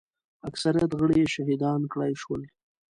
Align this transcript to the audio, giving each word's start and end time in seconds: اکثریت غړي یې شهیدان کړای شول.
اکثریت 0.49 0.91
غړي 0.99 1.17
یې 1.21 1.27
شهیدان 1.35 1.81
کړای 1.91 2.13
شول. 2.21 2.41